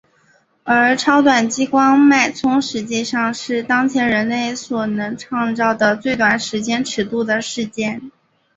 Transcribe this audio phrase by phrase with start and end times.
[0.63, 8.09] 而超短激光脉冲实际上是当前人类所能创造的最短时间尺度的事件。